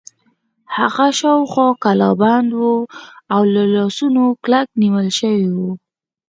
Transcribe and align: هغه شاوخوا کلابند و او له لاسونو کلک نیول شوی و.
هغه 0.77 1.07
شاوخوا 1.19 1.67
کلابند 1.83 2.51
و 2.63 2.67
او 3.33 3.41
له 3.53 3.63
لاسونو 3.75 4.23
کلک 4.43 4.67
نیول 4.81 5.07
شوی 5.19 5.45
و. 5.55 5.57